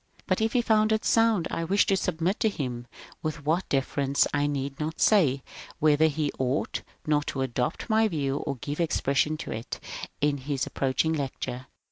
[0.25, 2.87] But if he found it sound I wished to submit to him,
[3.21, 5.43] with what deference I need not say,
[5.77, 9.79] whether he ought not to adopt my view and give expression to it
[10.19, 11.67] in his ap proaching lecture.